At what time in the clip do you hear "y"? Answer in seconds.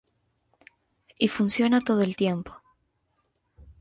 1.19-1.27